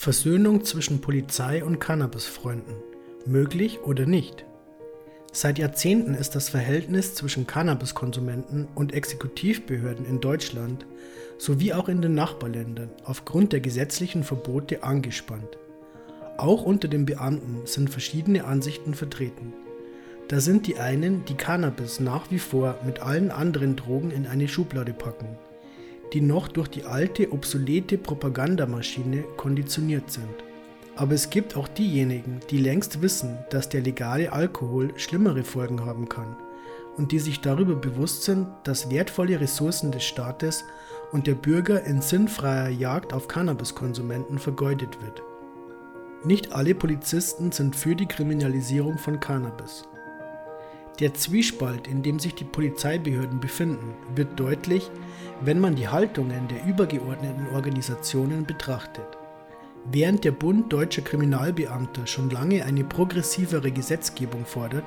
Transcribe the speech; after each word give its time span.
Versöhnung 0.00 0.62
zwischen 0.62 1.00
Polizei 1.00 1.64
und 1.64 1.80
Cannabisfreunden. 1.80 2.76
Möglich 3.26 3.80
oder 3.82 4.06
nicht? 4.06 4.44
Seit 5.32 5.58
Jahrzehnten 5.58 6.14
ist 6.14 6.36
das 6.36 6.50
Verhältnis 6.50 7.16
zwischen 7.16 7.48
Cannabiskonsumenten 7.48 8.68
und 8.76 8.94
Exekutivbehörden 8.94 10.06
in 10.06 10.20
Deutschland 10.20 10.86
sowie 11.36 11.72
auch 11.72 11.88
in 11.88 12.00
den 12.00 12.14
Nachbarländern 12.14 12.90
aufgrund 13.02 13.52
der 13.52 13.58
gesetzlichen 13.58 14.22
Verbote 14.22 14.84
angespannt. 14.84 15.58
Auch 16.36 16.62
unter 16.62 16.86
den 16.86 17.04
Beamten 17.04 17.62
sind 17.64 17.90
verschiedene 17.90 18.44
Ansichten 18.44 18.94
vertreten. 18.94 19.52
Da 20.28 20.38
sind 20.38 20.68
die 20.68 20.78
einen, 20.78 21.24
die 21.24 21.34
Cannabis 21.34 21.98
nach 21.98 22.30
wie 22.30 22.38
vor 22.38 22.78
mit 22.86 23.00
allen 23.00 23.32
anderen 23.32 23.74
Drogen 23.74 24.12
in 24.12 24.28
eine 24.28 24.46
Schublade 24.46 24.92
packen 24.92 25.36
die 26.12 26.20
noch 26.20 26.48
durch 26.48 26.68
die 26.68 26.84
alte, 26.84 27.32
obsolete 27.32 27.98
Propagandamaschine 27.98 29.24
konditioniert 29.36 30.10
sind. 30.10 30.28
Aber 30.96 31.14
es 31.14 31.30
gibt 31.30 31.56
auch 31.56 31.68
diejenigen, 31.68 32.40
die 32.50 32.58
längst 32.58 33.02
wissen, 33.02 33.38
dass 33.50 33.68
der 33.68 33.82
legale 33.82 34.32
Alkohol 34.32 34.92
schlimmere 34.96 35.44
Folgen 35.44 35.84
haben 35.84 36.08
kann 36.08 36.36
und 36.96 37.12
die 37.12 37.20
sich 37.20 37.40
darüber 37.40 37.76
bewusst 37.76 38.24
sind, 38.24 38.48
dass 38.64 38.90
wertvolle 38.90 39.40
Ressourcen 39.40 39.92
des 39.92 40.04
Staates 40.04 40.64
und 41.12 41.26
der 41.26 41.36
Bürger 41.36 41.84
in 41.84 42.02
sinnfreier 42.02 42.68
Jagd 42.68 43.12
auf 43.12 43.28
Cannabiskonsumenten 43.28 44.38
vergeudet 44.38 45.00
wird. 45.00 45.22
Nicht 46.24 46.52
alle 46.52 46.74
Polizisten 46.74 47.52
sind 47.52 47.76
für 47.76 47.94
die 47.94 48.06
Kriminalisierung 48.06 48.98
von 48.98 49.20
Cannabis. 49.20 49.84
Der 51.00 51.14
Zwiespalt, 51.14 51.86
in 51.86 52.02
dem 52.02 52.18
sich 52.18 52.34
die 52.34 52.44
Polizeibehörden 52.44 53.38
befinden, 53.38 53.94
wird 54.16 54.38
deutlich, 54.38 54.90
wenn 55.40 55.60
man 55.60 55.76
die 55.76 55.86
Haltungen 55.86 56.48
der 56.48 56.66
übergeordneten 56.66 57.46
Organisationen 57.54 58.44
betrachtet. 58.44 59.06
Während 59.90 60.24
der 60.24 60.32
Bund 60.32 60.72
deutscher 60.72 61.02
Kriminalbeamter 61.02 62.06
schon 62.08 62.30
lange 62.30 62.64
eine 62.64 62.82
progressivere 62.82 63.70
Gesetzgebung 63.70 64.44
fordert, 64.44 64.84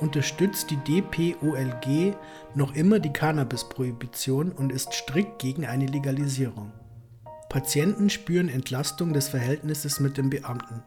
unterstützt 0.00 0.70
die 0.70 0.76
DPOLG 0.76 2.14
noch 2.54 2.74
immer 2.74 2.98
die 2.98 3.12
Cannabis-Prohibition 3.12 4.52
und 4.52 4.70
ist 4.70 4.92
strikt 4.92 5.38
gegen 5.38 5.64
eine 5.64 5.86
Legalisierung. 5.86 6.72
Patienten 7.48 8.10
spüren 8.10 8.50
Entlastung 8.50 9.14
des 9.14 9.28
Verhältnisses 9.28 9.98
mit 9.98 10.18
den 10.18 10.28
Beamten. 10.28 10.82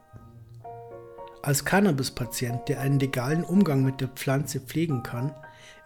Als 1.44 1.64
Cannabis-Patient, 1.64 2.68
der 2.68 2.80
einen 2.80 3.00
legalen 3.00 3.42
Umgang 3.42 3.82
mit 3.82 4.00
der 4.00 4.06
Pflanze 4.06 4.60
pflegen 4.60 5.02
kann, 5.02 5.34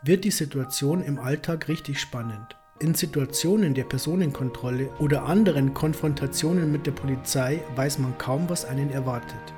wird 0.03 0.25
die 0.25 0.31
Situation 0.31 1.03
im 1.03 1.19
Alltag 1.19 1.69
richtig 1.69 1.99
spannend. 1.99 2.57
In 2.79 2.95
Situationen 2.95 3.73
der 3.73 3.85
Personenkontrolle 3.85 4.91
oder 4.99 5.25
anderen 5.25 5.73
Konfrontationen 5.73 6.71
mit 6.71 6.87
der 6.87 6.93
Polizei 6.93 7.63
weiß 7.75 8.01
man 8.01 8.19
kaum, 8.19 8.51
was 8.51 8.67
einen 8.67 8.91
erwartet. 8.91 9.55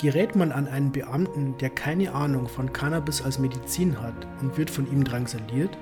Gerät 0.00 0.36
man 0.36 0.52
an 0.52 0.68
einen 0.68 0.92
Beamten, 0.92 1.58
der 1.58 1.70
keine 1.70 2.14
Ahnung 2.14 2.46
von 2.46 2.72
Cannabis 2.72 3.22
als 3.22 3.40
Medizin 3.40 4.00
hat 4.00 4.28
und 4.40 4.56
wird 4.56 4.70
von 4.70 4.88
ihm 4.92 5.02
drangsaliert? 5.02 5.76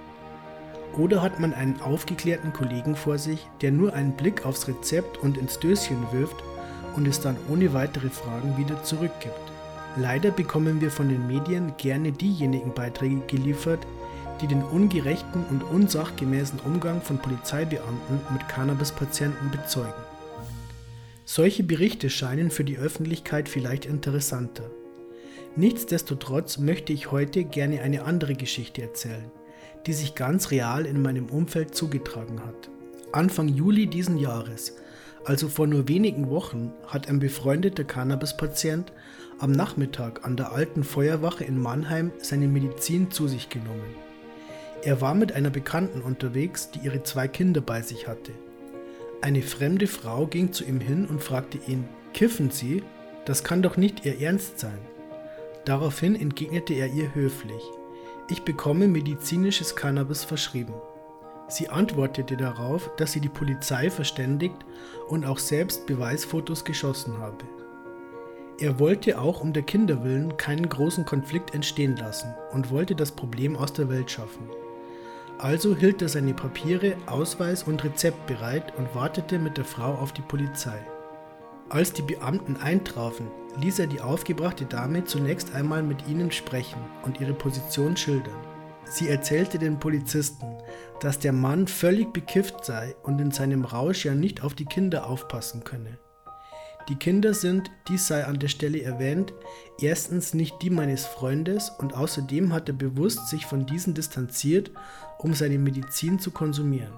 Oder 0.96 1.20
hat 1.20 1.38
man 1.40 1.52
einen 1.52 1.78
aufgeklärten 1.82 2.54
Kollegen 2.54 2.96
vor 2.96 3.18
sich, 3.18 3.46
der 3.60 3.70
nur 3.70 3.92
einen 3.92 4.16
Blick 4.16 4.46
aufs 4.46 4.66
Rezept 4.66 5.18
und 5.18 5.36
ins 5.36 5.58
Döschen 5.58 6.10
wirft 6.10 6.42
und 6.96 7.06
es 7.06 7.20
dann 7.20 7.36
ohne 7.48 7.72
weitere 7.72 8.10
Fragen 8.10 8.56
wieder 8.56 8.82
zurückgibt? 8.82 9.34
Leider 9.96 10.30
bekommen 10.30 10.80
wir 10.80 10.90
von 10.90 11.08
den 11.08 11.26
Medien 11.26 11.74
gerne 11.76 12.12
diejenigen 12.12 12.72
Beiträge 12.74 13.20
geliefert, 13.26 13.80
die 14.40 14.46
den 14.46 14.62
ungerechten 14.62 15.44
und 15.50 15.62
unsachgemäßen 15.62 16.60
Umgang 16.60 17.02
von 17.02 17.18
Polizeibeamten 17.18 18.20
mit 18.32 18.48
Cannabispatienten 18.48 19.50
bezeugen. 19.50 19.92
Solche 21.24 21.62
Berichte 21.62 22.10
scheinen 22.10 22.50
für 22.50 22.64
die 22.64 22.78
Öffentlichkeit 22.78 23.48
vielleicht 23.48 23.86
interessanter. 23.86 24.70
Nichtsdestotrotz 25.56 26.58
möchte 26.58 26.92
ich 26.92 27.10
heute 27.10 27.44
gerne 27.44 27.82
eine 27.82 28.04
andere 28.04 28.34
Geschichte 28.34 28.82
erzählen, 28.82 29.30
die 29.86 29.92
sich 29.92 30.14
ganz 30.14 30.50
real 30.50 30.86
in 30.86 31.02
meinem 31.02 31.26
Umfeld 31.26 31.74
zugetragen 31.74 32.40
hat. 32.40 32.70
Anfang 33.12 33.48
Juli 33.48 33.88
diesen 33.88 34.18
Jahres, 34.18 34.76
also 35.24 35.48
vor 35.48 35.66
nur 35.66 35.88
wenigen 35.88 36.30
Wochen, 36.30 36.72
hat 36.86 37.08
ein 37.08 37.18
befreundeter 37.18 37.84
Cannabispatient 37.84 38.92
am 39.38 39.52
Nachmittag 39.52 40.24
an 40.24 40.36
der 40.36 40.52
alten 40.52 40.84
Feuerwache 40.84 41.44
in 41.44 41.60
Mannheim 41.60 42.12
seine 42.18 42.48
Medizin 42.48 43.10
zu 43.10 43.28
sich 43.28 43.48
genommen. 43.48 43.94
Er 44.82 45.00
war 45.00 45.14
mit 45.14 45.32
einer 45.32 45.50
Bekannten 45.50 46.00
unterwegs, 46.00 46.70
die 46.70 46.80
ihre 46.80 47.02
zwei 47.02 47.28
Kinder 47.28 47.60
bei 47.60 47.82
sich 47.82 48.08
hatte. 48.08 48.32
Eine 49.22 49.42
fremde 49.42 49.86
Frau 49.86 50.26
ging 50.26 50.52
zu 50.52 50.64
ihm 50.64 50.80
hin 50.80 51.06
und 51.06 51.22
fragte 51.22 51.58
ihn, 51.66 51.84
Kiffen 52.14 52.50
Sie? 52.50 52.82
Das 53.26 53.44
kann 53.44 53.62
doch 53.62 53.76
nicht 53.76 54.04
Ihr 54.04 54.20
Ernst 54.20 54.58
sein. 54.58 54.78
Daraufhin 55.64 56.16
entgegnete 56.16 56.72
er 56.74 56.86
ihr 56.86 57.14
höflich, 57.14 57.62
ich 58.30 58.42
bekomme 58.42 58.88
medizinisches 58.88 59.76
Cannabis 59.76 60.24
verschrieben. 60.24 60.74
Sie 61.50 61.68
antwortete 61.68 62.36
darauf, 62.36 62.90
dass 62.96 63.10
sie 63.10 63.20
die 63.20 63.28
Polizei 63.28 63.90
verständigt 63.90 64.64
und 65.08 65.26
auch 65.26 65.38
selbst 65.38 65.84
Beweisfotos 65.86 66.64
geschossen 66.64 67.18
habe. 67.18 67.44
Er 68.60 68.78
wollte 68.78 69.18
auch 69.18 69.40
um 69.40 69.52
der 69.52 69.64
Kinder 69.64 70.04
willen 70.04 70.36
keinen 70.36 70.68
großen 70.68 71.04
Konflikt 71.04 71.52
entstehen 71.52 71.96
lassen 71.96 72.32
und 72.52 72.70
wollte 72.70 72.94
das 72.94 73.10
Problem 73.10 73.56
aus 73.56 73.72
der 73.72 73.88
Welt 73.88 74.10
schaffen. 74.10 74.48
Also 75.38 75.74
hielt 75.74 76.02
er 76.02 76.08
seine 76.08 76.34
Papiere, 76.34 76.94
Ausweis 77.06 77.64
und 77.64 77.82
Rezept 77.82 78.26
bereit 78.26 78.72
und 78.76 78.94
wartete 78.94 79.38
mit 79.38 79.56
der 79.56 79.64
Frau 79.64 79.94
auf 79.94 80.12
die 80.12 80.22
Polizei. 80.22 80.78
Als 81.68 81.92
die 81.92 82.02
Beamten 82.02 82.58
eintrafen, 82.58 83.28
ließ 83.60 83.78
er 83.80 83.86
die 83.86 84.00
aufgebrachte 84.00 84.66
Dame 84.66 85.04
zunächst 85.04 85.54
einmal 85.54 85.82
mit 85.82 86.06
ihnen 86.06 86.30
sprechen 86.30 86.80
und 87.02 87.20
ihre 87.20 87.32
Position 87.32 87.96
schildern. 87.96 88.36
Sie 88.84 89.08
erzählte 89.08 89.58
den 89.58 89.78
Polizisten, 89.78 90.46
dass 91.00 91.18
der 91.18 91.32
Mann 91.32 91.66
völlig 91.66 92.12
bekifft 92.12 92.64
sei 92.64 92.94
und 93.02 93.20
in 93.20 93.30
seinem 93.30 93.64
Rausch 93.64 94.04
ja 94.04 94.14
nicht 94.14 94.42
auf 94.42 94.54
die 94.54 94.66
Kinder 94.66 95.06
aufpassen 95.06 95.64
könne. 95.64 95.98
Die 96.88 96.96
Kinder 96.96 97.34
sind, 97.34 97.70
dies 97.88 98.06
sei 98.06 98.24
an 98.24 98.38
der 98.38 98.48
Stelle 98.48 98.82
erwähnt, 98.82 99.32
erstens 99.80 100.34
nicht 100.34 100.60
die 100.62 100.70
meines 100.70 101.06
Freundes 101.06 101.70
und 101.78 101.94
außerdem 101.94 102.52
hat 102.52 102.68
er 102.68 102.74
bewusst 102.74 103.28
sich 103.28 103.46
von 103.46 103.66
diesen 103.66 103.94
distanziert, 103.94 104.70
um 105.18 105.34
seine 105.34 105.58
Medizin 105.58 106.18
zu 106.18 106.30
konsumieren. 106.30 106.92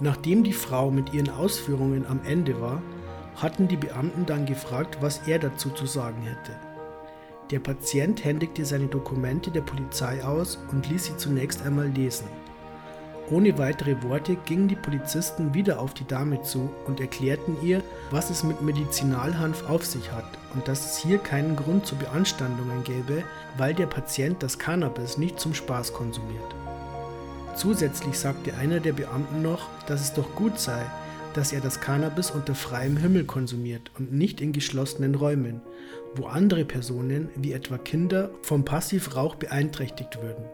Nachdem 0.00 0.42
die 0.42 0.52
Frau 0.52 0.90
mit 0.90 1.14
ihren 1.14 1.30
Ausführungen 1.30 2.06
am 2.06 2.20
Ende 2.24 2.60
war, 2.60 2.82
hatten 3.36 3.68
die 3.68 3.76
Beamten 3.76 4.26
dann 4.26 4.46
gefragt, 4.46 4.98
was 5.00 5.28
er 5.28 5.38
dazu 5.38 5.70
zu 5.70 5.86
sagen 5.86 6.22
hätte. 6.22 6.52
Der 7.50 7.60
Patient 7.60 8.24
händigte 8.24 8.64
seine 8.64 8.86
Dokumente 8.86 9.50
der 9.50 9.60
Polizei 9.60 10.24
aus 10.24 10.58
und 10.72 10.88
ließ 10.88 11.04
sie 11.04 11.16
zunächst 11.16 11.62
einmal 11.62 11.88
lesen. 11.88 12.26
Ohne 13.32 13.56
weitere 13.56 14.02
Worte 14.02 14.36
gingen 14.44 14.68
die 14.68 14.76
Polizisten 14.76 15.54
wieder 15.54 15.80
auf 15.80 15.94
die 15.94 16.06
Dame 16.06 16.42
zu 16.42 16.68
und 16.86 17.00
erklärten 17.00 17.56
ihr, 17.62 17.82
was 18.10 18.28
es 18.28 18.44
mit 18.44 18.60
Medizinalhanf 18.60 19.70
auf 19.70 19.86
sich 19.86 20.12
hat 20.12 20.26
und 20.52 20.68
dass 20.68 20.84
es 20.84 20.98
hier 20.98 21.16
keinen 21.16 21.56
Grund 21.56 21.86
zu 21.86 21.96
Beanstandungen 21.96 22.84
gäbe, 22.84 23.24
weil 23.56 23.72
der 23.72 23.86
Patient 23.86 24.42
das 24.42 24.58
Cannabis 24.58 25.16
nicht 25.16 25.40
zum 25.40 25.54
Spaß 25.54 25.94
konsumiert. 25.94 26.54
Zusätzlich 27.56 28.18
sagte 28.18 28.54
einer 28.54 28.80
der 28.80 28.92
Beamten 28.92 29.40
noch, 29.40 29.66
dass 29.86 30.02
es 30.02 30.12
doch 30.12 30.34
gut 30.34 30.60
sei, 30.60 30.84
dass 31.32 31.54
er 31.54 31.62
das 31.62 31.80
Cannabis 31.80 32.30
unter 32.30 32.54
freiem 32.54 32.98
Himmel 32.98 33.24
konsumiert 33.24 33.90
und 33.98 34.12
nicht 34.12 34.42
in 34.42 34.52
geschlossenen 34.52 35.14
Räumen, 35.14 35.62
wo 36.14 36.26
andere 36.26 36.66
Personen, 36.66 37.30
wie 37.36 37.54
etwa 37.54 37.78
Kinder, 37.78 38.28
vom 38.42 38.66
Passivrauch 38.66 39.36
beeinträchtigt 39.36 40.20
würden. 40.20 40.44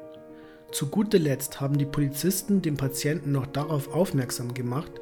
Zu 0.71 0.89
guter 0.89 1.19
Letzt 1.19 1.61
haben 1.61 1.79
die 1.79 1.87
Polizisten 1.87 2.61
den 2.61 2.77
Patienten 2.77 3.33
noch 3.33 3.47
darauf 3.47 3.95
aufmerksam 3.95 4.53
gemacht, 4.53 4.93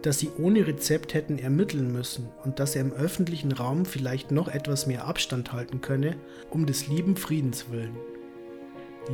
dass 0.00 0.18
sie 0.18 0.30
ohne 0.38 0.66
Rezept 0.66 1.12
hätten 1.12 1.38
ermitteln 1.38 1.92
müssen 1.92 2.28
und 2.44 2.58
dass 2.58 2.74
er 2.74 2.80
im 2.80 2.92
öffentlichen 2.92 3.52
Raum 3.52 3.84
vielleicht 3.84 4.30
noch 4.30 4.48
etwas 4.48 4.86
mehr 4.86 5.06
Abstand 5.06 5.52
halten 5.52 5.82
könne, 5.82 6.16
um 6.48 6.64
des 6.64 6.88
lieben 6.88 7.16
Friedens 7.16 7.66
willen. 7.70 7.94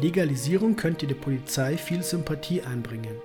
Legalisierung 0.00 0.76
könnte 0.76 1.08
der 1.08 1.16
Polizei 1.16 1.76
viel 1.76 2.04
Sympathie 2.04 2.62
einbringen. 2.62 3.16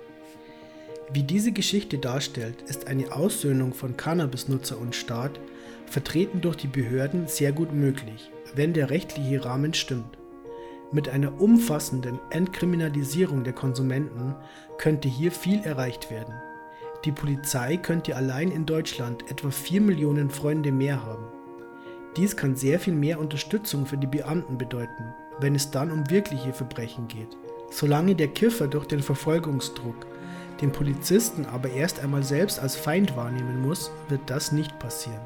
Wie 1.12 1.22
diese 1.22 1.52
Geschichte 1.52 1.98
darstellt, 1.98 2.62
ist 2.62 2.88
eine 2.88 3.12
Aussöhnung 3.12 3.74
von 3.74 3.96
Cannabisnutzer 3.96 4.78
und 4.78 4.96
Staat, 4.96 5.38
vertreten 5.86 6.40
durch 6.40 6.56
die 6.56 6.68
Behörden, 6.68 7.28
sehr 7.28 7.52
gut 7.52 7.72
möglich, 7.72 8.30
wenn 8.54 8.72
der 8.72 8.90
rechtliche 8.90 9.44
Rahmen 9.44 9.74
stimmt. 9.74 10.18
Mit 10.92 11.08
einer 11.08 11.40
umfassenden 11.40 12.20
Entkriminalisierung 12.28 13.44
der 13.44 13.54
Konsumenten 13.54 14.34
könnte 14.76 15.08
hier 15.08 15.32
viel 15.32 15.62
erreicht 15.64 16.10
werden. 16.10 16.34
Die 17.06 17.12
Polizei 17.12 17.78
könnte 17.78 18.14
allein 18.14 18.50
in 18.50 18.66
Deutschland 18.66 19.30
etwa 19.30 19.50
4 19.50 19.80
Millionen 19.80 20.28
Freunde 20.28 20.70
mehr 20.70 21.02
haben. 21.02 21.24
Dies 22.18 22.36
kann 22.36 22.56
sehr 22.56 22.78
viel 22.78 22.92
mehr 22.92 23.18
Unterstützung 23.18 23.86
für 23.86 23.96
die 23.96 24.06
Beamten 24.06 24.58
bedeuten, 24.58 25.14
wenn 25.40 25.54
es 25.54 25.70
dann 25.70 25.90
um 25.90 26.10
wirkliche 26.10 26.52
Verbrechen 26.52 27.08
geht. 27.08 27.38
Solange 27.70 28.14
der 28.14 28.28
Kiffer 28.28 28.68
durch 28.68 28.84
den 28.84 29.00
Verfolgungsdruck, 29.00 30.06
den 30.60 30.72
Polizisten 30.72 31.46
aber 31.46 31.70
erst 31.70 32.00
einmal 32.00 32.22
selbst 32.22 32.60
als 32.60 32.76
Feind 32.76 33.16
wahrnehmen 33.16 33.62
muss, 33.62 33.90
wird 34.10 34.20
das 34.26 34.52
nicht 34.52 34.78
passieren. 34.78 35.22